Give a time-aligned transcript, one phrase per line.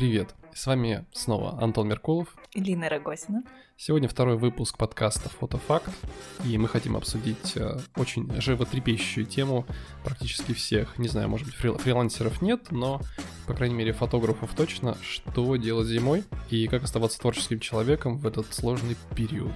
[0.00, 0.34] Привет!
[0.54, 2.34] С вами снова Антон Меркулов.
[2.52, 3.42] и Лина Рогозина.
[3.76, 5.92] Сегодня второй выпуск подкаста «Фотофакт»,
[6.42, 9.66] и мы хотим обсудить э, очень животрепещущую тему
[10.02, 10.96] практически всех.
[10.96, 13.02] Не знаю, может быть, фри- фрилансеров нет, но,
[13.46, 18.54] по крайней мере, фотографов точно, что делать зимой и как оставаться творческим человеком в этот
[18.54, 19.52] сложный период.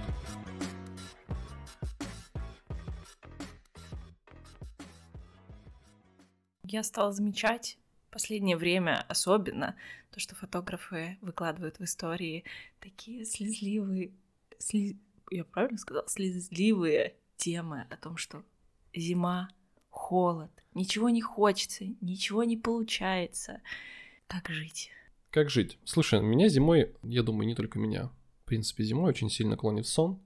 [6.61, 7.79] Я стала замечать
[8.15, 9.75] последнее время особенно
[10.15, 12.45] то, что фотографы выкладывают в истории
[12.79, 14.13] такие слезливые,
[14.59, 14.97] сли-
[15.29, 18.43] я правильно сказала, слезливые темы о том, что
[18.95, 19.49] зима,
[19.89, 23.61] холод, ничего не хочется, ничего не получается.
[24.27, 24.89] Как жить?
[25.31, 25.77] Как жить?
[25.83, 28.09] Слушай, меня зимой, я думаю, не только меня,
[28.43, 30.21] в принципе, зимой очень сильно клонит в сон,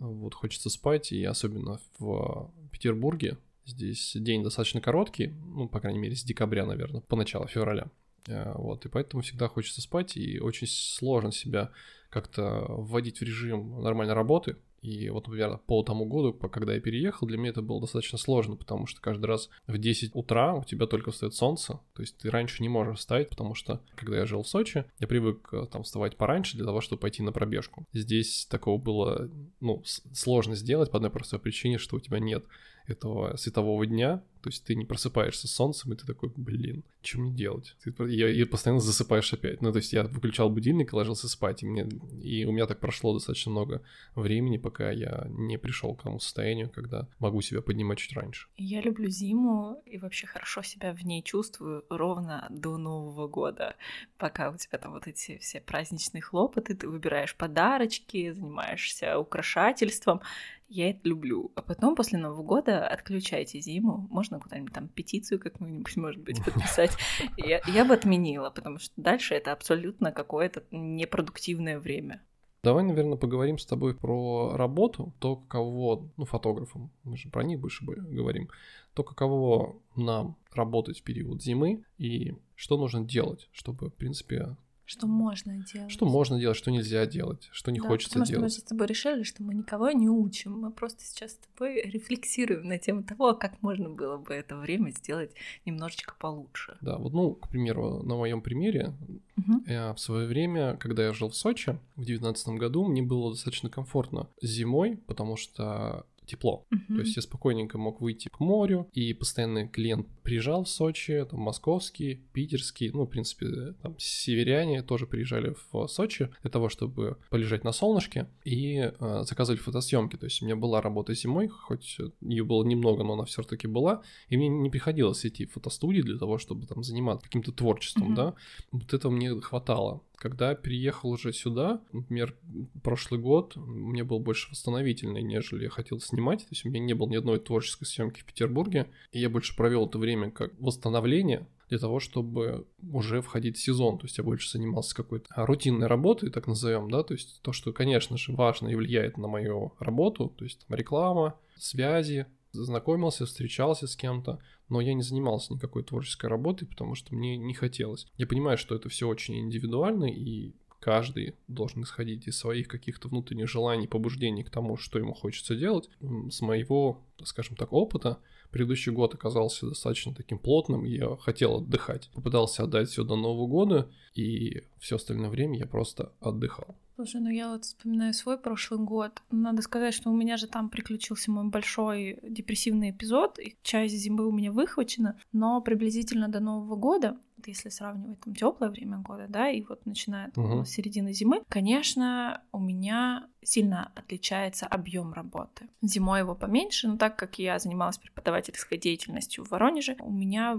[0.00, 6.16] вот хочется спать, и особенно в Петербурге здесь день достаточно короткий, ну, по крайней мере,
[6.16, 7.90] с декабря, наверное, по началу февраля.
[8.26, 11.70] Э, Вот, и поэтому всегда хочется спать, и очень сложно себя
[12.10, 14.56] как-то вводить в режим нормальной работы.
[14.82, 18.56] И вот, например, по тому году, когда я переехал, для меня это было достаточно сложно,
[18.56, 22.30] потому что каждый раз в 10 утра у тебя только встает солнце, то есть ты
[22.30, 25.82] раньше не можешь встать, потому что, когда я жил в Сочи, я привык э, там
[25.82, 27.84] вставать пораньше для того, чтобы пойти на пробежку.
[27.92, 32.44] Здесь такого было, ну, сложно сделать по одной простой причине, что у тебя нет
[32.86, 37.20] этого светового дня, то есть ты не просыпаешься с солнцем, и ты такой, блин, что
[37.20, 37.76] мне делать?
[37.82, 39.62] Ты и, и постоянно засыпаешь опять.
[39.62, 41.88] Ну, то есть я выключал будильник и ложился спать, и, мне,
[42.22, 43.82] и у меня так прошло достаточно много
[44.14, 48.48] времени, пока я не пришел к тому состоянию, когда могу себя поднимать чуть раньше.
[48.56, 53.76] Я люблю зиму и вообще хорошо себя в ней чувствую ровно до Нового года,
[54.18, 60.20] пока у тебя там вот эти все праздничные хлопоты, ты выбираешь подарочки, занимаешься украшательством.
[60.68, 61.50] Я это люблю.
[61.56, 64.06] А потом после Нового года отключайте зиму.
[64.08, 66.96] Можно куда-нибудь там петицию какую-нибудь, может быть, подписать.
[67.36, 72.22] Я, я бы отменила, потому что дальше это абсолютно какое-то непродуктивное время.
[72.62, 77.58] Давай, наверное, поговорим с тобой про работу, то, каково, ну, фотографам, мы же про них
[77.58, 78.50] больше говорим,
[78.92, 84.56] то, каково нам работать в период зимы и что нужно делать, чтобы, в принципе,
[84.90, 85.90] Что можно делать?
[85.92, 88.54] что можно делать, что нельзя делать, что не Да, хочется потому что мы делать.
[88.54, 90.58] же с тобой решили, что мы никого не учим.
[90.58, 94.90] Мы просто сейчас с тобой рефлексируем на тему того, как можно было бы это время
[94.90, 95.30] сделать
[95.64, 96.76] немножечко получше.
[96.80, 98.92] Да, вот, ну, к примеру, на моем примере,
[99.36, 99.64] Мгм.
[99.66, 103.70] я в свое время, когда я жил в Сочи в девятнадцатом году, мне было достаточно
[103.70, 106.66] комфортно зимой, потому что тепло.
[106.70, 106.96] Мгм.
[106.96, 111.40] То есть я спокойненько мог выйти к морю, и постоянный клиент приезжал в Сочи, там
[111.40, 117.64] московский, питерский, ну, в принципе, там северяне тоже приезжали в Сочи для того, чтобы полежать
[117.64, 120.16] на солнышке и э, заказывали фотосъемки.
[120.16, 124.02] То есть у меня была работа зимой, хоть ее было немного, но она все-таки была,
[124.28, 128.14] и мне не приходилось идти в фотостудии для того, чтобы там заниматься каким-то творчеством, Мгм.
[128.14, 128.34] да.
[128.72, 130.02] Вот этого мне хватало.
[130.20, 132.36] Когда переехал уже сюда, например,
[132.82, 136.40] прошлый год у меня был больше восстановительный, нежели я хотел снимать.
[136.40, 138.90] То есть у меня не было ни одной творческой съемки в Петербурге.
[139.12, 143.96] И я больше провел это время как восстановление для того, чтобы уже входить в сезон.
[143.96, 147.72] То есть я больше занимался какой-то рутинной работой, так назовем, да, то есть то, что,
[147.72, 153.86] конечно же, важно и влияет на мою работу, то есть там, реклама, связи, знакомился, встречался
[153.86, 158.06] с кем-то, но я не занимался никакой творческой работой, потому что мне не хотелось.
[158.16, 163.48] Я понимаю, что это все очень индивидуально, и каждый должен исходить из своих каких-то внутренних
[163.48, 165.88] желаний, побуждений к тому, что ему хочется делать.
[166.30, 168.18] С моего, скажем так, опыта,
[168.50, 172.10] предыдущий год оказался достаточно таким плотным, я хотел отдыхать.
[172.14, 176.76] Попытался отдать все до Нового года, и все остальное время я просто отдыхал.
[177.00, 179.22] Слушай, ну я вот вспоминаю свой прошлый год.
[179.30, 184.26] Надо сказать, что у меня же там приключился мой большой депрессивный эпизод, и часть зимы
[184.26, 189.24] у меня выхвачена, но приблизительно до Нового года, вот если сравнивать там теплое время года,
[189.30, 190.66] да, и вот начиная там, Мгм.
[190.66, 195.70] с середины зимы, конечно, у меня сильно отличается объем работы.
[195.80, 200.58] Зимой его поменьше, но так как я занималась преподавательской деятельностью в Воронеже, у меня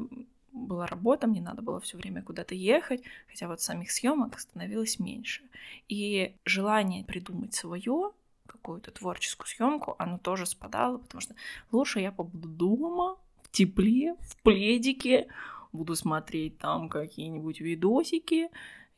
[0.51, 5.43] была работа, мне надо было все время куда-то ехать, хотя вот самих съемок становилось меньше.
[5.87, 8.11] И желание придумать свое,
[8.47, 11.35] какую-то творческую съемку, оно тоже спадало, потому что
[11.71, 15.27] лучше я побуду дома, в тепле, в пледике,
[15.71, 18.49] буду смотреть там какие-нибудь видосики,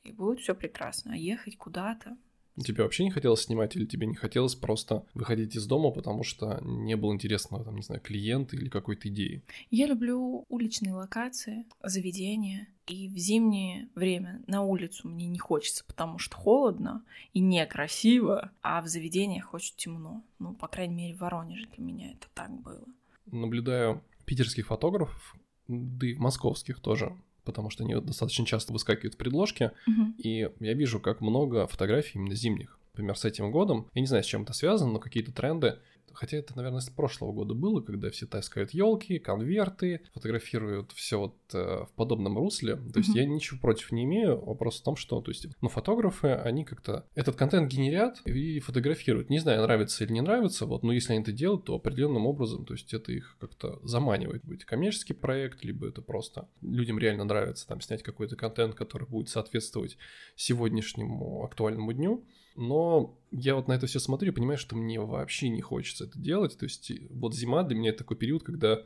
[0.04, 1.14] и будет все прекрасно.
[1.14, 2.18] А ехать куда-то
[2.62, 6.60] Тебе вообще не хотелось снимать или тебе не хотелось просто выходить из дома, потому что
[6.62, 9.42] не было интересного, там, не знаю, клиента или какой-то идеи?
[9.72, 12.68] Я люблю уличные локации, заведения.
[12.86, 18.82] И в зимнее время на улицу мне не хочется, потому что холодно и некрасиво, а
[18.82, 20.22] в заведениях очень темно.
[20.38, 22.86] Ну, по крайней мере, в Воронеже для меня это так было.
[23.26, 25.36] Наблюдаю питерских фотографов,
[25.70, 30.14] да и московских тоже, потому что они достаточно часто выскакивают в предложке, угу.
[30.18, 32.80] и я вижу, как много фотографий именно зимних.
[32.94, 35.80] Например, с этим годом, я не знаю, с чем это связано, но какие-то тренды
[36.14, 41.36] Хотя это, наверное, с прошлого года было, когда все таскают елки, конверты, фотографируют все вот
[41.54, 42.76] э, в подобном русле.
[42.76, 43.20] То есть mm-hmm.
[43.20, 44.44] я ничего против не имею.
[44.44, 49.30] Вопрос в том, что, то есть, ну, фотографы, они как-то этот контент генерят и фотографируют.
[49.30, 52.66] Не знаю, нравится или не нравится, вот, но если они это делают, то определенным образом,
[52.66, 54.44] то есть это их как-то заманивает.
[54.44, 59.30] Быть коммерческий проект, либо это просто людям реально нравится там снять какой-то контент, который будет
[59.30, 59.98] соответствовать
[60.36, 62.26] сегодняшнему актуальному дню.
[62.56, 66.20] Но я вот на это все смотрю и понимаю, что мне вообще не хочется это
[66.20, 66.58] делать.
[66.58, 68.80] То есть вот зима для меня это такой период, когда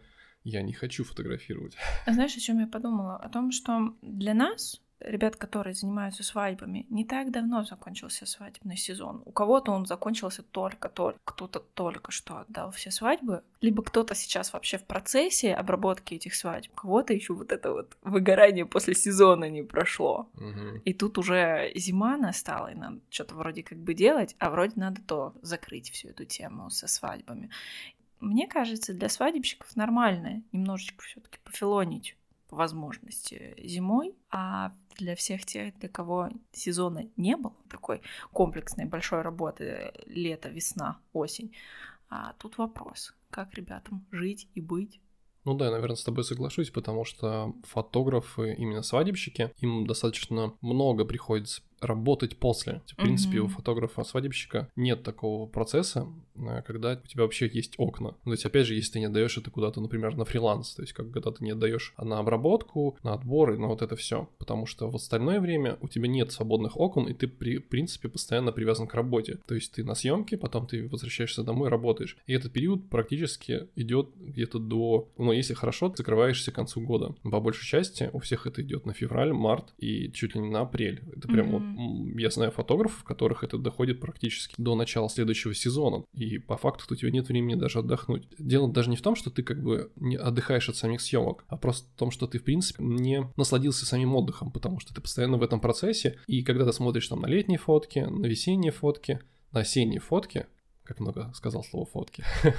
[0.44, 1.76] я не хочу фотографировать.
[2.06, 3.18] А знаешь, о чем я подумала?
[3.18, 9.22] О том, что для нас ребят, которые занимаются свадьбами, не так давно закончился свадебный сезон.
[9.26, 14.78] У кого-то он закончился только-только, кто-то только что отдал все свадьбы, либо кто-то сейчас вообще
[14.78, 19.64] в процессе обработки этих свадеб, у кого-то еще вот это вот выгорание после сезона не
[19.64, 20.30] прошло.
[20.36, 20.82] Угу.
[20.86, 25.02] И тут уже зима настала, и надо что-то вроде как бы делать, а вроде надо
[25.02, 27.50] то закрыть всю эту тему со свадьбами.
[28.20, 32.17] Мне кажется, для свадебщиков нормально немножечко все-таки пофилонить
[32.50, 38.02] по возможности зимой, а для всех тех, для кого сезона не было, такой
[38.32, 41.56] комплексной большой работы лето, весна, осень,
[42.10, 45.00] а тут вопрос, как ребятам жить и быть
[45.48, 51.06] ну да, я, наверное, с тобой соглашусь, потому что фотографы, именно свадебщики, им достаточно много
[51.06, 52.82] приходится работать после.
[52.86, 53.44] В принципе, mm-hmm.
[53.44, 56.27] у фотографа-свадебщика нет такого процесса, э,
[56.66, 58.16] когда у тебя вообще есть окна.
[58.24, 60.94] То есть, опять же, если ты не отдаешь это куда-то, например, на фриланс, то есть,
[60.94, 64.30] как когда ты не отдаешь на обработку, на отборы, на вот это все.
[64.38, 68.10] Потому что в остальное время у тебя нет свободных окон, и ты, при, в принципе,
[68.10, 69.40] постоянно привязан к работе.
[69.48, 72.18] То есть, ты на съемке, потом ты возвращаешься домой, работаешь.
[72.28, 77.16] И этот период практически идет где-то до, ну, если хорошо, ты закрываешься к концу года.
[77.24, 80.62] По большей части у всех это идет на февраль, март и чуть ли не на
[80.62, 81.02] апрель.
[81.16, 82.12] Это прям mm-hmm.
[82.12, 86.94] вот я знаю фотографов, которых это доходит практически до начала следующего сезона, и по факту
[86.94, 88.28] у тебя нет времени даже отдохнуть.
[88.38, 91.58] Дело даже не в том, что ты как бы не отдыхаешь от самих съемок, а
[91.58, 95.38] просто в том, что ты в принципе не насладился самим отдыхом, потому что ты постоянно
[95.38, 99.22] в этом процессе, и когда ты смотришь там на летние фотки, на весенние фотки,
[99.52, 100.46] на осенние фотки,
[100.84, 102.24] как много сказал слово фотки,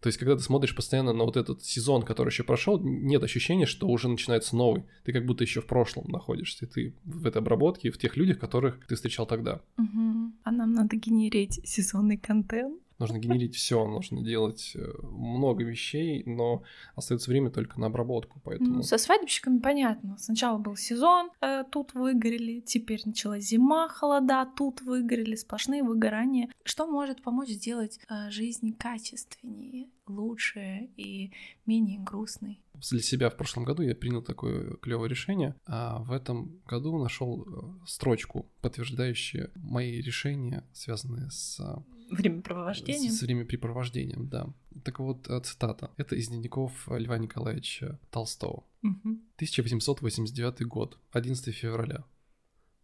[0.00, 3.66] То есть, когда ты смотришь постоянно на вот этот сезон, который еще прошел, нет ощущения,
[3.66, 4.84] что уже начинается новый.
[5.04, 6.66] Ты как будто еще в прошлом находишься.
[6.66, 9.60] Ты в этой обработке, в тех людях, которых ты встречал тогда.
[9.76, 10.32] Угу.
[10.44, 16.62] А нам надо генерить сезонный контент нужно генерить все, нужно делать э, много вещей, но
[16.94, 18.76] остается время только на обработку, поэтому...
[18.76, 20.16] Ну, со свадебщиками понятно.
[20.18, 26.50] Сначала был сезон, э, тут выгорели, теперь началась зима, холода, тут выгорели, сплошные выгорания.
[26.64, 31.32] Что может помочь сделать э, жизнь качественнее, лучше и
[31.66, 32.60] менее грустной?
[32.90, 37.42] Для себя в прошлом году я принял такое клевое решение, а в этом году нашел
[37.42, 41.60] э, строчку, подтверждающую мои решения, связанные с
[42.10, 43.12] Времяпровождением?
[43.12, 44.48] С времяпрепровождением, да.
[44.84, 45.90] Так вот, э, цитата.
[45.96, 48.64] Это из дневников Льва Николаевича Толстого.
[48.82, 49.18] Угу.
[49.36, 52.04] 1889 год, 11 февраля.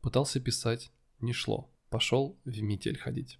[0.00, 0.90] Пытался писать,
[1.20, 1.70] не шло.
[1.88, 3.38] Пошел в метель ходить.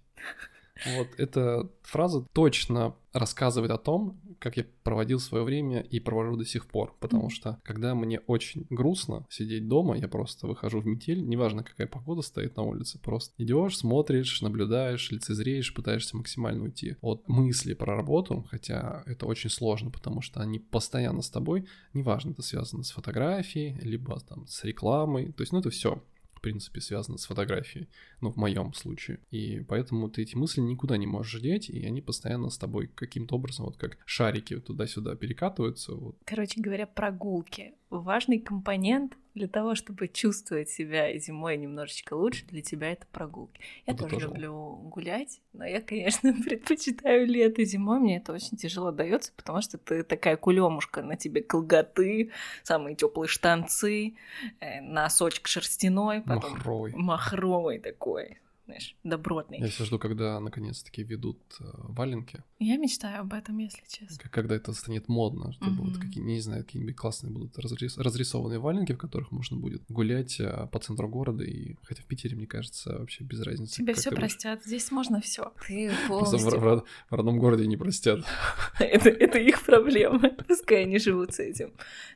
[0.85, 6.45] Вот эта фраза точно рассказывает о том, как я проводил свое время и провожу до
[6.45, 6.95] сих пор.
[6.99, 11.87] Потому что, когда мне очень грустно сидеть дома, я просто выхожу в метель, неважно, какая
[11.87, 17.95] погода стоит на улице, просто идешь, смотришь, наблюдаешь, лицезреешь, пытаешься максимально уйти от мысли про
[17.95, 22.91] работу, хотя это очень сложно, потому что они постоянно с тобой, неважно, это связано с
[22.91, 26.03] фотографией, либо там с рекламой, то есть, ну, это все
[26.45, 27.87] принципе, связано с фотографией,
[28.21, 29.17] ну, в моем случае.
[29.31, 33.35] И поэтому ты эти мысли никуда не можешь деть, и они постоянно с тобой каким-то
[33.35, 35.95] образом, вот как шарики туда-сюда перекатываются.
[35.95, 36.17] Вот.
[36.23, 37.73] Короче говоря, прогулки.
[37.89, 43.59] Важный компонент для того, чтобы чувствовать себя зимой немножечко лучше, для тебя это прогулки.
[43.85, 47.63] Я это тоже, тоже люблю гулять, но я, конечно, предпочитаю лето.
[47.65, 52.31] Зимой мне это очень тяжело дается, потому что ты такая кулемушка, на тебе колготы,
[52.63, 54.15] самые теплые штанцы,
[54.61, 59.59] э, носочек шерстяной, потом махровый, махровый такой знаешь, добротный.
[59.59, 62.43] Я все жду, когда наконец-таки ведут э, валенки.
[62.59, 64.29] Я мечтаю об этом, если честно.
[64.29, 65.91] Когда это станет модно, чтобы mm-hmm.
[65.91, 67.97] вот какие, не знаю, какие-нибудь классные будут разрис...
[67.97, 71.43] разрисованные валенки, в которых можно будет гулять э, по центру города.
[71.43, 73.75] И хотя в Питере, мне кажется, вообще без разницы.
[73.75, 75.53] Тебе все простят, здесь можно все.
[75.67, 76.49] Ты полностью...
[76.49, 78.25] в, в, в родном городе не простят.
[78.79, 80.29] это, это их проблема.
[80.47, 81.73] Пускай они живут с этим.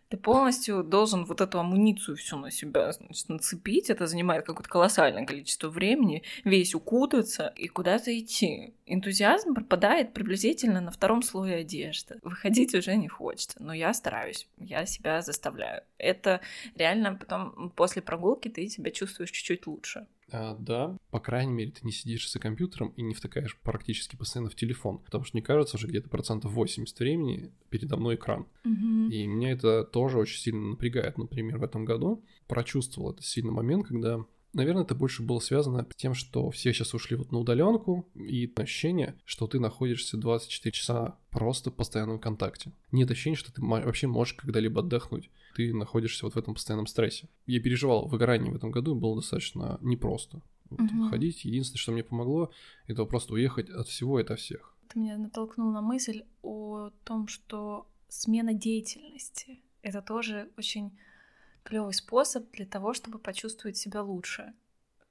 [0.09, 3.91] Ты полностью должен вот эту амуницию всю на себя значит, нацепить.
[3.91, 8.73] Это занимает какое-то колоссальное количество времени весь укутаться и куда-то идти.
[8.85, 12.19] Энтузиазм пропадает приблизительно на втором слое одежды.
[12.23, 15.83] Выходить уже не хочется, но я стараюсь, я себя заставляю.
[15.97, 16.41] Это
[16.75, 20.07] реально потом после прогулки ты себя чувствуешь чуть-чуть лучше.
[20.31, 24.49] А, да, по крайней мере, ты не сидишь за компьютером и не втыкаешь практически постоянно
[24.49, 28.47] в телефон, потому что мне кажется, уже где-то процентов 80 времени передо мной экран.
[28.63, 29.09] Угу.
[29.09, 31.17] И меня это тоже очень сильно напрягает.
[31.17, 35.95] Например, в этом году прочувствовал это сильный момент, когда Наверное, это больше было связано с
[35.95, 41.17] тем, что все сейчас ушли вот на удаленку, и ощущение, что ты находишься 24 часа
[41.29, 42.71] просто в постоянном контакте.
[42.91, 45.29] Нет ощущения, что ты вообще можешь когда-либо отдохнуть.
[45.55, 47.29] Ты находишься вот в этом постоянном стрессе.
[47.45, 50.41] Я переживал выгорание в этом году, было достаточно непросто.
[50.69, 51.09] Вот, угу.
[51.09, 51.45] Ходить.
[51.45, 52.51] Единственное, что мне помогло,
[52.87, 54.75] это просто уехать от всего и от всех.
[54.87, 60.91] Ты меня натолкнул на мысль о том, что смена деятельности— это тоже очень
[61.63, 64.53] клевый способ для того, чтобы почувствовать себя лучше.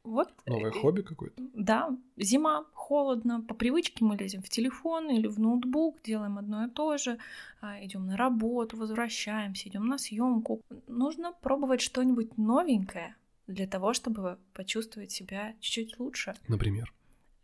[0.04, 0.32] Вот.
[0.46, 1.42] Новое э, хобби какое-то?
[1.54, 6.70] Да, зима, холодно, по привычке мы лезем в телефон или в ноутбук, делаем одно и
[6.70, 7.18] то же,
[7.60, 10.62] а, идем на работу, возвращаемся, идем на съемку.
[10.86, 16.34] Нужно пробовать что-нибудь новенькое для того, чтобы почувствовать себя чуть-чуть лучше.
[16.48, 16.92] Например?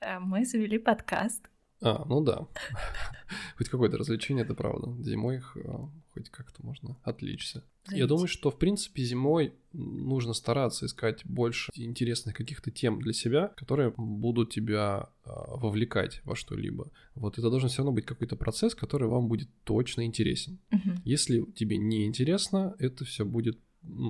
[0.00, 1.50] Э, мы завели подкаст.
[1.84, 2.46] А, ну да.
[3.58, 4.90] Хоть какое-то развлечение, это правда.
[5.02, 5.68] Зимой их э,
[6.14, 6.96] хоть как-то можно.
[7.86, 8.00] Заметь.
[8.00, 13.48] Я думаю, что, в принципе, зимой нужно стараться искать больше интересных каких-то тем для себя,
[13.48, 16.90] которые будут тебя э, вовлекать во что-либо.
[17.14, 20.58] Вот это должен все равно быть какой-то процесс, который вам будет точно интересен.
[20.72, 21.02] Угу.
[21.04, 23.58] Если тебе не интересно, это все будет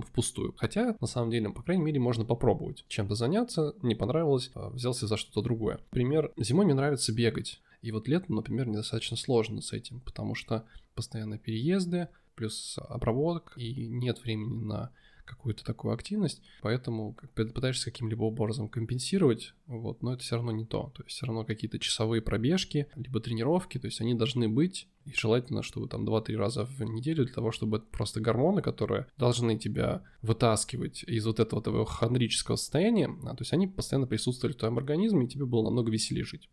[0.07, 0.54] впустую.
[0.57, 5.07] Хотя, на самом деле, по крайней мере, можно попробовать чем-то заняться, не понравилось, а, взялся
[5.07, 5.78] за что-то другое.
[5.90, 7.61] Например, зимой мне нравится бегать.
[7.85, 10.64] И вот летом, например, недостаточно сложно с этим, потому что
[10.95, 14.91] постоянно переезды, плюс обработок, и нет времени на
[15.26, 20.93] какую-то такую активность, поэтому пытаешься каким-либо образом компенсировать, вот, но это все равно не то.
[20.95, 25.12] То есть все равно какие-то часовые пробежки, либо тренировки, то есть они должны быть, и
[25.14, 30.03] желательно, чтобы там 2-3 раза в неделю для того, чтобы просто гормоны, которые должны тебя
[30.23, 34.79] вытаскивать из вот этого твоего хондрического состояния, а, то есть они постоянно присутствовали в твоем
[34.79, 36.49] организме, и тебе было намного веселее жить.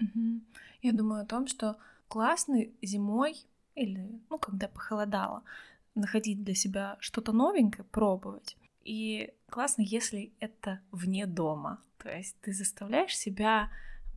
[0.00, 0.40] Угу.
[0.82, 1.76] Я думаю о том, что
[2.08, 3.36] классно зимой
[3.74, 5.42] или, ну, когда похолодало,
[5.94, 8.56] находить для себя что-то новенькое, пробовать.
[8.82, 11.82] И классно, если это вне дома.
[11.98, 13.70] То есть ты заставляешь себя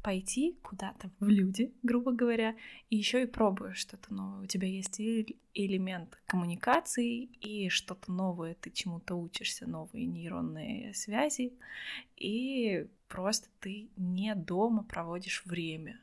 [0.03, 2.55] пойти куда-то в люди, грубо говоря,
[2.89, 4.43] и еще и пробуешь что-то новое.
[4.43, 11.53] У тебя есть и элемент коммуникации, и что-то новое, ты чему-то учишься, новые нейронные связи,
[12.17, 15.99] и просто ты не дома проводишь время.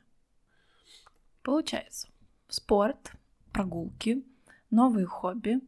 [1.43, 2.07] Получается,
[2.49, 3.13] спорт,
[3.51, 4.23] прогулки,
[4.69, 5.59] новые хобби.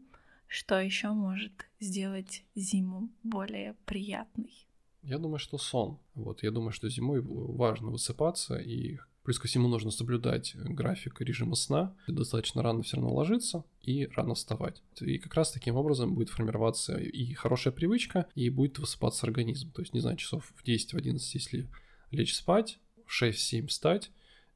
[0.47, 4.67] Что еще может сделать зиму более приятной?
[5.01, 5.97] Я думаю, что сон.
[6.13, 11.55] Вот, я думаю, что зимой важно высыпаться, и плюс ко всему нужно соблюдать график режима
[11.55, 11.95] сна.
[12.07, 14.83] Достаточно рано все равно ложиться и рано вставать.
[15.01, 19.71] И как раз таким образом будет формироваться и хорошая привычка, и будет высыпаться организм.
[19.71, 21.67] То есть, не знаю, часов в 10-11, если
[22.11, 24.11] лечь спать, в 6-7 встать,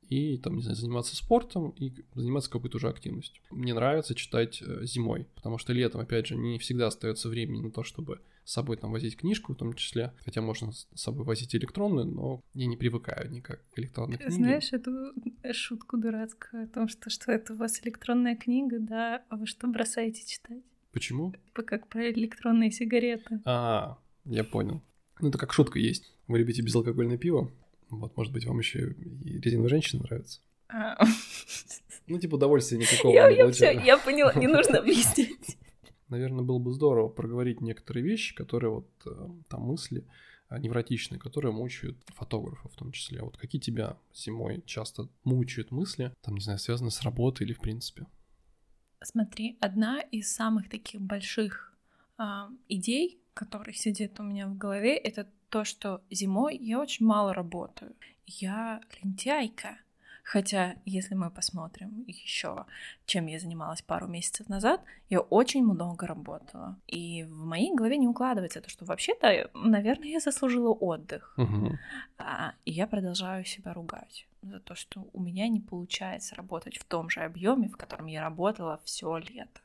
[0.09, 3.43] и там, не знаю, заниматься спортом и заниматься какой-то уже активностью.
[3.51, 7.71] Мне нравится читать э, зимой, потому что летом, опять же, не всегда остается времени на
[7.71, 11.53] то, чтобы с собой там возить книжку в том числе, хотя можно с собой возить
[11.53, 14.31] электронную, но я не привыкаю никак к электронной книге.
[14.31, 15.11] Знаешь эту
[15.51, 19.67] шутку дурацкую о том, что, что это у вас электронная книга, да, а вы что
[19.67, 20.63] бросаете читать?
[20.93, 21.33] Почему?
[21.47, 23.41] Типа как про электронные сигареты.
[23.43, 24.81] А, я понял.
[25.19, 26.13] Ну, это как шутка есть.
[26.27, 27.51] Вы любите безалкогольное пиво?
[27.89, 28.91] Вот, может быть, вам еще
[29.23, 30.41] и резиновые женщины нравятся.
[30.69, 30.97] А.
[32.07, 35.57] Ну, типа, удовольствия никакого я, не я, все, я поняла, не нужно объяснять.
[36.09, 40.07] Наверное, было бы здорово проговорить некоторые вещи, которые вот э, там мысли
[40.49, 43.21] э, невротичные, которые мучают фотографов в том числе.
[43.21, 47.59] Вот какие тебя зимой часто мучают мысли, там, не знаю, связаны с работой или в
[47.59, 48.05] принципе?
[49.03, 51.77] Смотри, одна из самых таких больших
[52.17, 52.23] э,
[52.69, 57.95] идей, которая сидит у меня в голове, это то, что зимой я очень мало работаю.
[58.25, 59.77] Я лентяйка.
[60.23, 62.65] Хотя, если мы посмотрим еще,
[63.05, 66.75] чем я занималась пару месяцев назад, я очень много работала.
[66.85, 71.33] И в моей голове не укладывается то, что вообще-то, наверное, я заслужила отдых.
[71.37, 71.79] Угу.
[72.17, 76.83] А, и я продолжаю себя ругать за то, что у меня не получается работать в
[76.83, 79.61] том же объеме, в котором я работала все лето.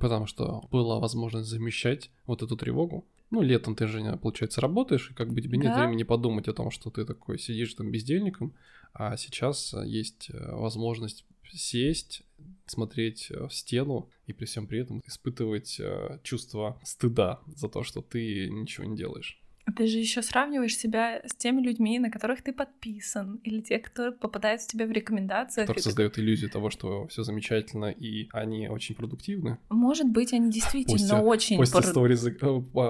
[0.00, 5.14] Потому что была возможность замещать вот эту тревогу ну, летом ты же, получается, работаешь, и
[5.14, 5.64] как бы тебе да.
[5.64, 8.54] нет времени подумать о том, что ты такой сидишь там бездельником,
[8.92, 12.22] а сейчас э, есть э, возможность сесть,
[12.66, 15.80] смотреть э, в стену и при всем при этом испытывать
[16.22, 19.40] чувство стыда за то, что ты ничего не делаешь.
[19.74, 24.12] Ты же еще сравниваешь себя с теми людьми, на которых ты подписан, или те, кто
[24.12, 25.66] попадается тебе в рекомендациях.
[25.66, 29.58] Которые создают иллюзию того, что все замечательно, и они очень продуктивны.
[29.68, 31.56] Может быть, они действительно Постя, очень...
[31.56, 31.84] После пор...
[31.84, 32.30] сторизы,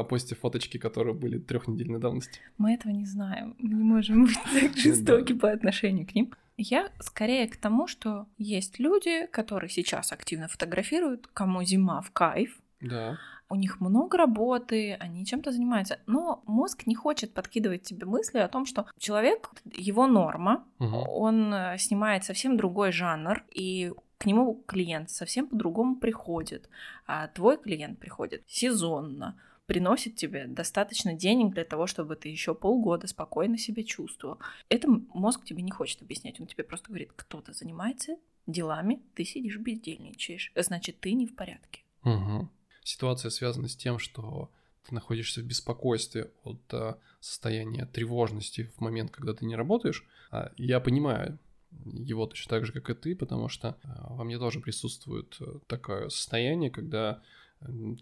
[0.08, 2.40] после фоточки, которые были трехнедельной давности.
[2.58, 3.54] Мы этого не знаем.
[3.58, 6.32] Мы не можем быть так жестоки по отношению к ним.
[6.58, 12.58] Я скорее к тому, что есть люди, которые сейчас активно фотографируют, кому зима в кайф.
[12.80, 18.38] Да у них много работы, они чем-то занимаются, но мозг не хочет подкидывать тебе мысли
[18.38, 20.96] о том, что человек, его норма, угу.
[20.96, 26.68] он э, снимает совсем другой жанр, и к нему клиент совсем по-другому приходит,
[27.06, 33.06] а твой клиент приходит сезонно, приносит тебе достаточно денег для того, чтобы ты еще полгода
[33.06, 34.38] спокойно себя чувствовал.
[34.68, 39.58] Это мозг тебе не хочет объяснять, он тебе просто говорит, кто-то занимается делами, ты сидишь
[39.58, 41.82] бездельничаешь, значит, ты не в порядке.
[42.04, 42.48] Угу
[42.86, 44.50] ситуация связана с тем, что
[44.86, 50.06] ты находишься в беспокойстве от а, состояния тревожности в момент, когда ты не работаешь.
[50.30, 51.38] А, я понимаю
[51.84, 55.58] его точно так же, как и ты, потому что а, во мне тоже присутствует а,
[55.66, 57.22] такое состояние, когда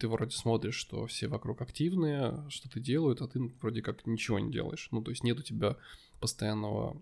[0.00, 4.50] ты вроде смотришь, что все вокруг активные, что-то делают, а ты вроде как ничего не
[4.50, 4.88] делаешь.
[4.90, 5.76] Ну, то есть нет у тебя
[6.20, 7.00] постоянного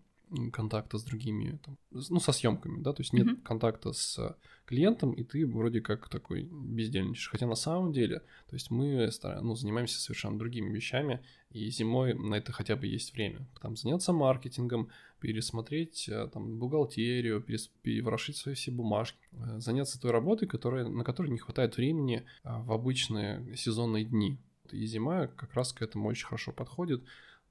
[0.52, 3.42] контакта с другими, там, ну, со съемками, да, то есть нет mm-hmm.
[3.42, 7.28] контакта с клиентом, и ты вроде как такой бездельничаешь.
[7.30, 9.10] Хотя на самом деле, то есть мы
[9.42, 11.20] ну, занимаемся совершенно другими вещами,
[11.50, 13.46] и зимой на это хотя бы есть время.
[13.60, 14.88] Там заняться маркетингом,
[15.20, 17.70] пересмотреть э, там бухгалтерию, перес...
[17.82, 22.62] переворошить свои все бумажки, э, заняться той работой, которая, на которой не хватает времени а,
[22.62, 24.38] в обычные сезонные дни.
[24.70, 27.04] И зима как раз к этому очень хорошо подходит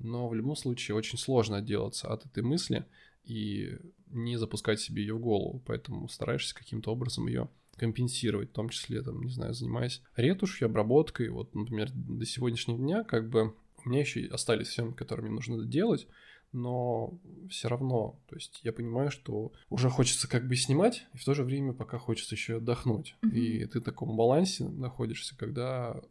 [0.03, 2.85] но в любом случае очень сложно отделаться от этой мысли
[3.23, 3.77] и
[4.07, 9.01] не запускать себе ее в голову, поэтому стараешься каким-то образом ее компенсировать, в том числе,
[9.01, 14.01] там, не знаю, занимаясь ретушью, обработкой, вот, например, до сегодняшнего дня, как бы, у меня
[14.01, 16.07] еще остались съемки, которые мне нужно делать,
[16.51, 17.17] но
[17.49, 21.33] все равно, то есть я понимаю, что уже хочется как бы снимать, и в то
[21.33, 23.15] же время пока хочется еще отдохнуть.
[23.21, 23.31] Mm-hmm.
[23.31, 26.01] И ты в таком балансе находишься, когда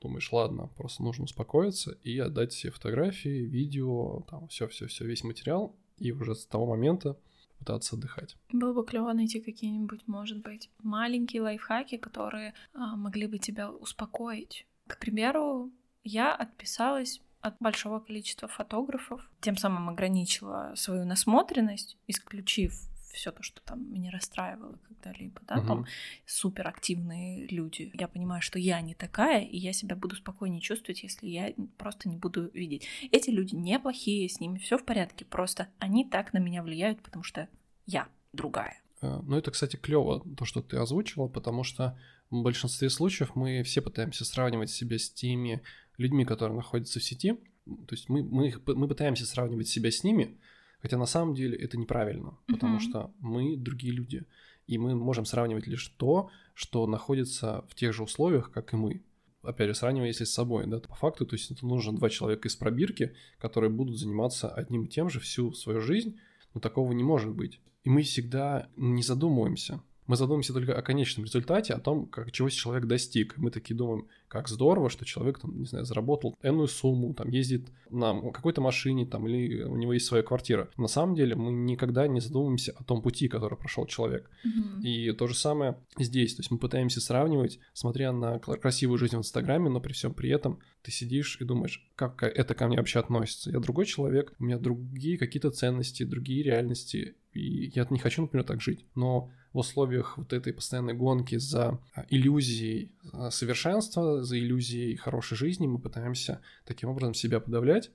[0.00, 6.12] думаешь, ладно, просто нужно успокоиться и отдать все фотографии, видео, там все-все-все, весь материал, и
[6.12, 7.18] уже с того момента
[7.58, 8.36] пытаться отдыхать.
[8.52, 14.66] Было бы клево найти какие-нибудь, может быть, маленькие лайфхаки, которые а, могли бы тебя успокоить.
[14.86, 15.70] К примеру,
[16.04, 22.74] я отписалась от большого количества фотографов, тем самым ограничила свою насмотренность, исключив
[23.12, 25.66] все то, что там меня расстраивало когда-либо, да, угу.
[25.66, 25.86] там
[26.26, 27.90] суперактивные люди.
[27.94, 32.08] Я понимаю, что я не такая, и я себя буду спокойнее чувствовать, если я просто
[32.08, 32.86] не буду видеть.
[33.10, 37.22] Эти люди неплохие, с ними все в порядке, просто они так на меня влияют, потому
[37.22, 37.48] что
[37.86, 38.80] я другая.
[39.00, 41.98] Э, ну, это, кстати, клево, то, что ты озвучила, потому что
[42.30, 45.62] в большинстве случаев мы все пытаемся сравнивать себя с теми
[45.96, 47.34] людьми, которые находятся в сети.
[47.64, 50.38] То есть мы, мы, мы пытаемся сравнивать себя с ними,
[50.80, 52.80] Хотя на самом деле это неправильно, потому mm-hmm.
[52.80, 54.24] что мы другие люди,
[54.66, 59.02] и мы можем сравнивать лишь то, что находится в тех же условиях, как и мы.
[59.42, 62.48] Опять же, сравнивая если с собой, да, по факту, то есть это нужно два человека
[62.48, 66.18] из пробирки, которые будут заниматься одним и тем же всю свою жизнь,
[66.54, 67.60] но такого не может быть.
[67.84, 72.48] И мы всегда не задумываемся, мы задумаемся только о конечном результате, о том, как чего
[72.48, 73.36] человек достиг.
[73.36, 77.68] Мы такие думаем, как здорово, что человек, там, не знаю, заработал энную сумму, там, ездит
[77.90, 80.70] на какой-то машине, там, или у него есть своя квартира.
[80.78, 84.30] На самом деле мы никогда не задумываемся о том пути, который прошел человек.
[84.46, 84.82] Mm-hmm.
[84.82, 86.34] И то же самое здесь.
[86.34, 90.30] То есть мы пытаемся сравнивать, смотря на красивую жизнь в Инстаграме, но при всем при
[90.30, 93.50] этом ты сидишь и думаешь, как это ко мне вообще относится.
[93.50, 98.44] Я другой человек, у меня другие какие-то ценности, другие реальности, и я не хочу, например,
[98.44, 98.86] так жить.
[98.94, 105.36] Но в условиях вот этой постоянной гонки за а, иллюзией а, совершенства, за иллюзией хорошей
[105.36, 107.90] жизни, мы пытаемся таким образом себя подавлять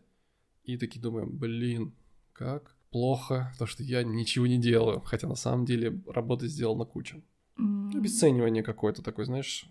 [0.66, 1.94] и такие думаем, блин,
[2.34, 7.22] как плохо то, что я ничего не делаю, хотя на самом деле работа сделана куча.
[7.58, 7.98] Mm.
[7.98, 9.66] Обесценивание какое-то такое, знаешь,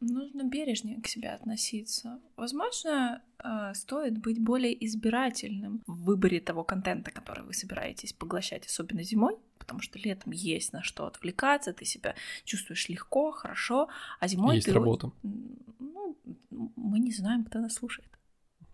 [0.00, 2.20] Нужно бережнее к себе относиться.
[2.36, 9.02] Возможно, а, стоит быть более избирательным в выборе того контента, который вы собираетесь поглощать, особенно
[9.02, 13.88] зимой, потому что летом есть на что отвлекаться, ты себя чувствуешь легко, хорошо,
[14.20, 14.72] а зимой есть ты...
[14.72, 15.12] работа.
[15.22, 16.16] Ну,
[16.76, 18.08] мы не знаем, кто нас слушает.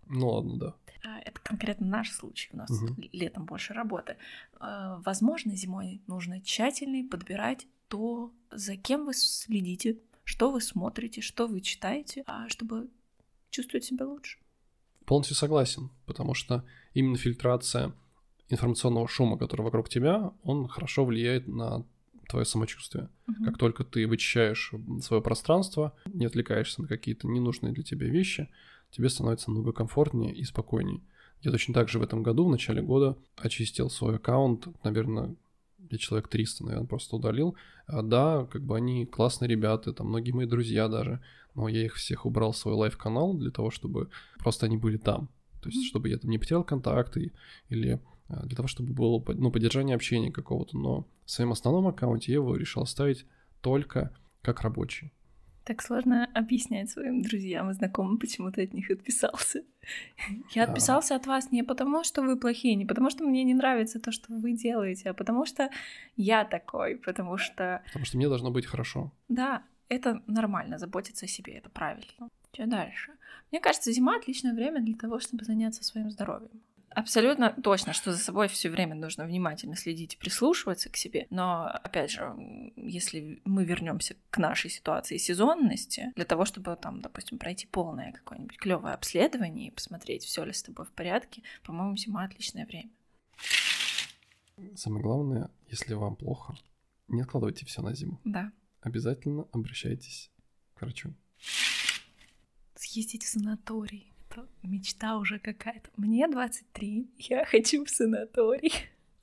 [0.05, 0.75] Ну ладно, да.
[1.05, 2.49] А, это конкретно наш случай.
[2.53, 2.95] У нас угу.
[3.11, 4.17] летом больше работы.
[4.59, 11.47] А, возможно, зимой нужно тщательнее подбирать то, за кем вы следите, что вы смотрите, что
[11.47, 12.89] вы читаете, а чтобы
[13.49, 14.37] чувствовать себя лучше.
[15.05, 17.93] Полностью согласен, потому что именно фильтрация
[18.49, 21.85] информационного шума, который вокруг тебя, он хорошо влияет на
[22.27, 23.09] твое самочувствие.
[23.29, 23.45] Угу.
[23.45, 28.49] Как только ты вычищаешь свое пространство, не отвлекаешься на какие-то ненужные для тебя вещи,
[28.91, 30.99] тебе становится много комфортнее и спокойнее.
[31.39, 35.37] Я точно так же в этом году, в начале года, очистил свой аккаунт, наверное,
[35.89, 37.55] я человек 300, наверное, просто удалил.
[37.85, 41.21] А, да, как бы они классные ребята, там многие мои друзья даже,
[41.55, 45.29] но я их всех убрал в свой live-канал для того, чтобы просто они были там.
[45.61, 47.33] То есть, чтобы я там не потерял контакты
[47.69, 50.77] или а, для того, чтобы было ну, поддержание общения какого-то.
[50.77, 53.25] Но в своем основном аккаунте я его решил оставить
[53.61, 55.11] только как рабочий.
[55.67, 59.63] Так сложно объяснять своим друзьям и знакомым, почему ты от них отписался.
[60.55, 63.99] Я отписался от вас не потому, что вы плохие, не потому, что мне не нравится
[63.99, 65.69] то, что вы делаете, а потому что
[66.15, 67.81] я такой, потому что...
[67.87, 69.11] Потому что мне должно быть хорошо.
[69.27, 72.29] Да, это нормально, заботиться о себе, это правильно.
[72.53, 73.11] Что дальше?
[73.51, 76.61] Мне кажется, зима отличное время для того, чтобы заняться своим здоровьем.
[76.97, 81.27] Абсолютно точно, что за собой все время нужно внимательно следить и прислушиваться к себе.
[81.29, 82.33] Но, опять же,
[82.75, 88.57] если мы вернемся к нашей ситуации сезонности, для того, чтобы там, допустим, пройти полное какое-нибудь
[88.57, 92.89] клевое обследование и посмотреть, все ли с тобой в порядке, по-моему, зима отличное время.
[94.73, 96.57] Самое главное, если вам плохо,
[97.09, 98.19] не откладывайте все на зиму.
[98.23, 98.51] Да.
[98.81, 100.31] Обязательно обращайтесь
[100.73, 101.13] к врачу.
[102.73, 104.11] Съездить в санаторий
[104.43, 105.89] это мечта уже какая-то.
[105.97, 108.73] Мне 23, я хочу в санаторий.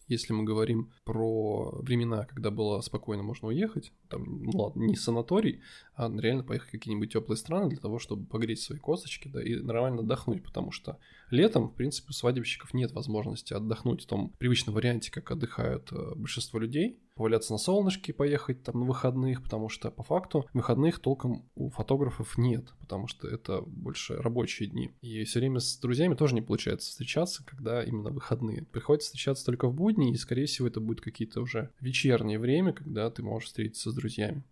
[0.06, 5.62] Если мы говорим про времена, когда было спокойно можно уехать, там, ну ладно, не санаторий,
[5.94, 9.54] а реально поехать в какие-нибудь теплые страны для того, чтобы погреть свои косточки, да, и
[9.56, 10.98] нормально отдохнуть, потому что
[11.30, 16.14] летом, в принципе, у свадебщиков нет возможности отдохнуть в том привычном варианте, как отдыхают э,
[16.16, 21.48] большинство людей, поваляться на солнышке, поехать там на выходных, потому что по факту выходных толком
[21.54, 24.92] у фотографов нет, потому что это больше рабочие дни.
[25.00, 28.64] И все время с друзьями тоже не получается встречаться, когда именно выходные.
[28.64, 33.10] Приходится встречаться только в будни, и, скорее всего, это будет какие-то уже вечернее время, когда
[33.10, 34.42] ты можешь встретиться с друзьями.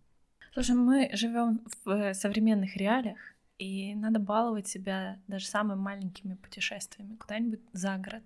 [0.52, 3.18] Слушай, мы живем в современных реалиях,
[3.58, 8.24] и надо баловать себя даже самыми маленькими путешествиями куда-нибудь за город.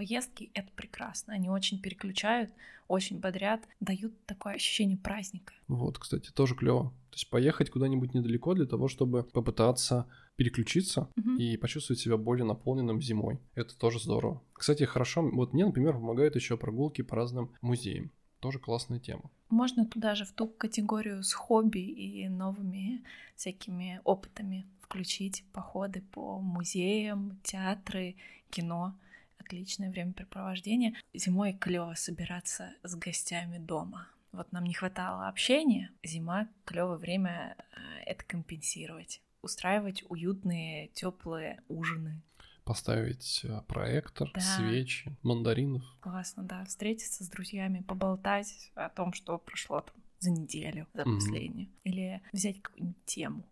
[0.00, 1.34] Поездки— это прекрасно.
[1.34, 2.50] Они очень переключают,
[2.88, 5.52] очень бодрят, дают такое ощущение праздника.
[5.68, 6.84] Вот, кстати, тоже клево.
[7.10, 11.32] То есть поехать куда-нибудь недалеко для того, чтобы попытаться переключиться угу.
[11.36, 13.40] и почувствовать себя более наполненным зимой.
[13.54, 14.42] Это тоже здорово.
[14.54, 18.10] Кстати, хорошо, вот мне, например, помогают еще прогулки по разным музеям.
[18.38, 19.30] Тоже классная тема.
[19.50, 23.04] Можно туда же в ту категорию с хобби и новыми
[23.36, 28.16] всякими опытами включить походы по музеям, театры,
[28.48, 28.94] кино.
[29.40, 30.94] Отличное времяпрепровождение.
[31.14, 34.08] Зимой клево собираться с гостями дома.
[34.32, 35.90] Вот нам не хватало общения.
[36.04, 39.22] Зима клевое время э, это компенсировать.
[39.42, 42.22] Устраивать уютные, теплые ужины
[42.64, 44.40] поставить э, проектор, да.
[44.40, 45.82] свечи, мандаринов.
[46.00, 46.64] Классно, да.
[46.66, 51.14] Встретиться с друзьями, поболтать о том, что прошло там за неделю, за mm-hmm.
[51.14, 51.68] последнюю.
[51.82, 53.44] Или взять какую-нибудь тему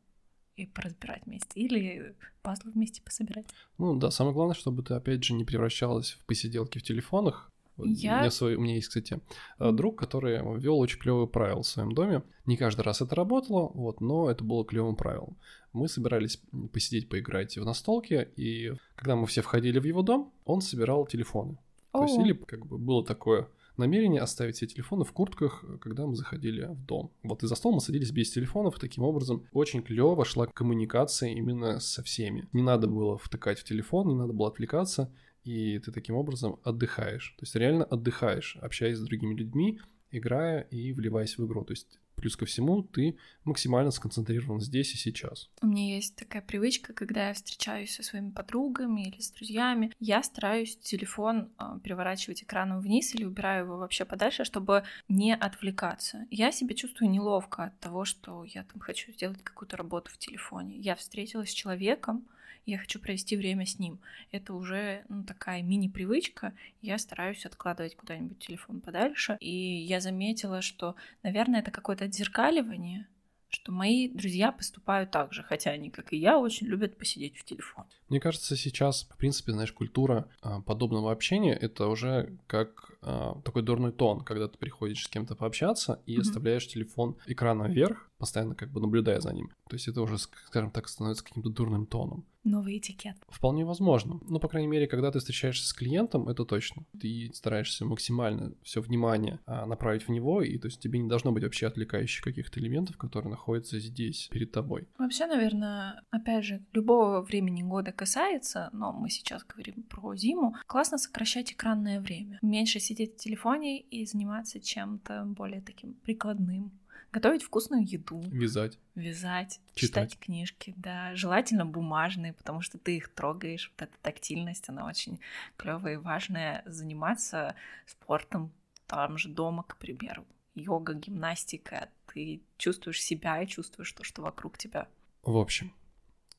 [0.62, 1.61] и поразбирать вместе.
[1.61, 3.47] Или пазлы вместе пособирать.
[3.79, 7.51] Ну да, самое главное, чтобы ты, опять же, не превращалась в посиделки в телефонах,
[7.85, 8.16] я...
[8.16, 9.21] У, меня свой, у меня есть, кстати,
[9.59, 12.23] э, друг, который ввел очень клевые правила в своем доме.
[12.47, 15.37] Не каждый раз это работало, вот, но это было клевым правилом.
[15.73, 16.40] Мы собирались
[16.73, 21.57] посидеть, поиграть в настолки, и когда мы все входили в его дом, он собирал телефоны.
[21.92, 26.14] То есть, или как бы было такое намерение оставить все телефоны в куртках, когда мы
[26.14, 27.12] заходили в дом.
[27.23, 31.81] Вот и за стол мы садились без телефонов, таким образом очень клево шла коммуникация именно
[31.81, 32.49] со всеми.
[32.53, 35.11] Не надо было втыкать в телефон, не надо было отвлекаться
[35.49, 37.35] и ты таким образом отдыхаешь.
[37.38, 41.64] То есть реально отдыхаешь, общаясь с другими людьми, играя и вливаясь в игру.
[41.64, 45.50] То есть плюс ко всему ты максимально сконцентрирован здесь и сейчас.
[45.62, 50.22] У меня есть такая привычка, когда я встречаюсь со своими подругами или с друзьями, я
[50.22, 56.26] стараюсь телефон э, переворачивать экраном вниз или убираю его вообще подальше, чтобы не отвлекаться.
[56.31, 60.76] Я себя чувствую неловко от того, что я там хочу сделать какую-то работу в телефоне.
[60.76, 62.26] Я встретилась с человеком,
[62.68, 63.98] я хочу провести время с ним.
[64.31, 66.52] Это уже ну, такая мини-привычка.
[66.83, 69.38] Я стараюсь откладывать куда-нибудь телефон подальше.
[69.40, 73.07] И я заметила, что, наверное, это какое-то отзеркаливание,
[73.51, 77.44] что мои друзья поступают так же, хотя они, как и я, очень любят посидеть в
[77.44, 77.85] телефон.
[78.09, 83.62] Мне кажется, сейчас, в принципе, знаешь, культура а, подобного общения— это уже как а, такой
[83.62, 86.21] дурной тон, когда ты приходишь с кем-то пообщаться и mm-hmm.
[86.21, 89.50] оставляешь телефон экраном вверх, постоянно как бы наблюдая за ним.
[89.68, 92.24] То есть это уже, скажем так, становится каким-то дурным тоном.
[92.44, 93.16] Новый этикет.
[93.28, 94.20] Вполне возможно.
[94.26, 96.85] Ну, по крайней мере, когда ты встречаешься с клиентом, это точно.
[96.98, 101.33] Ты стараешься максимально все внимание а, направить в него, и то есть тебе не должно
[101.33, 104.88] быть вообще отвлекающих каких-то элементов, которые находятся здесь перед тобой.
[104.98, 110.96] Вообще, наверное, опять же, любого времени года касается, но мы сейчас говорим про зиму, классно
[110.96, 112.38] сокращать экранное время.
[112.40, 116.72] Меньше сидеть в телефоне и заниматься чем-то более таким прикладным
[117.12, 118.21] готовить вкусную еду.
[118.31, 118.79] Вязать.
[118.94, 121.14] Вязать, читать, читать книжки, да.
[121.14, 123.73] Желательно бумажные, потому что ты их трогаешь.
[123.73, 125.21] Вот эта тактильность, она очень
[125.57, 126.62] клевая и важная.
[126.66, 127.55] Заниматься
[127.87, 128.53] спортом
[128.87, 130.27] там же дома, к примеру.
[130.55, 131.88] Йога, гимнастика.
[132.12, 134.88] Ты чувствуешь себя и чувствуешь то, что вокруг тебя.
[135.23, 135.73] В общем,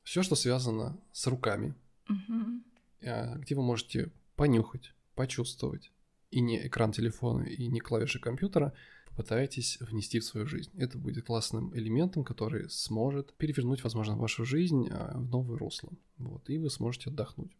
[0.02, 1.74] все, что связано с руками,
[2.08, 2.62] угу.
[3.00, 5.92] где вы можете понюхать, почувствовать,
[6.30, 8.72] и не экран телефона, и не клавиши компьютера—
[9.10, 10.70] попытаетесь внести в свою жизнь.
[10.78, 15.90] Это будет классным элементом, который сможет перевернуть, возможно, вашу жизнь а, в новое русло.
[16.18, 17.52] Вот, и вы сможете отдохнуть.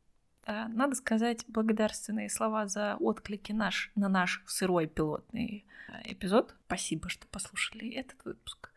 [0.46, 6.54] Надо сказать благодарственные слова за отклики наш, на наш сырой пилотный а, эпизод.
[6.66, 8.70] Спасибо, что послушали этот выпуск.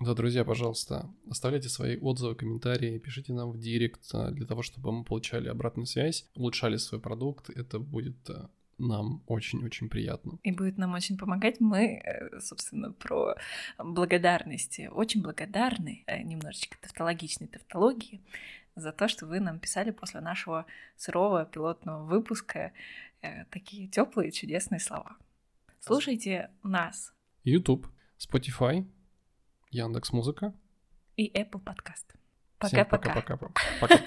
[0.00, 4.92] Да, друзья, пожалуйста, оставляйте свои отзывы, комментарии, пишите нам в директ а, для того, чтобы
[4.92, 7.50] мы получали обратную связь, улучшали свой продукт.
[7.50, 8.16] Это будет
[8.82, 10.38] нам очень-очень приятно.
[10.42, 11.60] И будет нам очень помогать.
[11.60, 13.36] Мы, э, собственно, про
[13.78, 14.88] благодарности.
[14.92, 18.20] Очень благодарны, э, немножечко тавтологичной тавтологии,
[18.74, 20.66] за то, что вы нам писали после нашего
[20.96, 22.72] сырого пилотного выпуска
[23.20, 25.16] э, такие теплые чудесные слова.
[25.80, 27.12] Слушайте нас.
[27.44, 27.86] YouTube,
[28.18, 28.86] Spotify,
[29.70, 30.54] Яндекс Музыка
[31.16, 32.04] и Apple Podcast.
[32.58, 33.14] Пока-пока.
[33.14, 33.52] Пока-пока.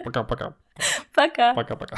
[0.03, 0.55] Пока-пока.
[1.13, 1.53] Пока.
[1.53, 1.97] Пока-пока.